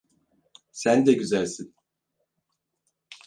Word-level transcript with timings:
Sen 0.71 1.05
de 1.05 1.13
güzelsin. 1.13 1.75